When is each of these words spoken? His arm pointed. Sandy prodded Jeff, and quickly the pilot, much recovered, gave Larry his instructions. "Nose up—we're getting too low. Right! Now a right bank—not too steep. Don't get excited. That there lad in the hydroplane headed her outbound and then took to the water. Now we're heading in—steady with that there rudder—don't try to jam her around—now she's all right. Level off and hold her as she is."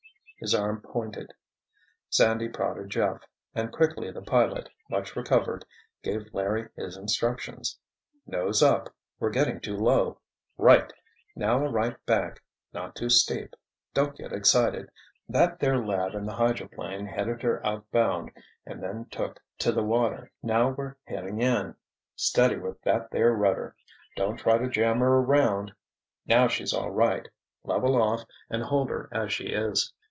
His 0.43 0.55
arm 0.55 0.81
pointed. 0.81 1.31
Sandy 2.09 2.49
prodded 2.49 2.89
Jeff, 2.89 3.21
and 3.53 3.71
quickly 3.71 4.09
the 4.09 4.23
pilot, 4.23 4.69
much 4.89 5.15
recovered, 5.15 5.63
gave 6.01 6.33
Larry 6.33 6.67
his 6.75 6.97
instructions. 6.97 7.77
"Nose 8.25 8.63
up—we're 8.63 9.29
getting 9.29 9.59
too 9.59 9.77
low. 9.77 10.17
Right! 10.57 10.91
Now 11.35 11.63
a 11.63 11.69
right 11.69 11.95
bank—not 12.07 12.95
too 12.95 13.07
steep. 13.07 13.53
Don't 13.93 14.17
get 14.17 14.33
excited. 14.33 14.89
That 15.29 15.59
there 15.59 15.77
lad 15.77 16.15
in 16.15 16.25
the 16.25 16.33
hydroplane 16.33 17.05
headed 17.05 17.43
her 17.43 17.63
outbound 17.63 18.31
and 18.65 18.81
then 18.81 19.05
took 19.11 19.39
to 19.59 19.71
the 19.71 19.83
water. 19.83 20.31
Now 20.41 20.69
we're 20.71 20.95
heading 21.03 21.39
in—steady 21.39 22.55
with 22.55 22.81
that 22.81 23.11
there 23.11 23.31
rudder—don't 23.33 24.37
try 24.37 24.57
to 24.57 24.67
jam 24.67 25.01
her 25.01 25.19
around—now 25.19 26.47
she's 26.47 26.73
all 26.73 26.89
right. 26.89 27.27
Level 27.63 27.95
off 28.01 28.21
and 28.49 28.63
hold 28.63 28.89
her 28.89 29.07
as 29.11 29.31
she 29.31 29.45
is." 29.49 29.93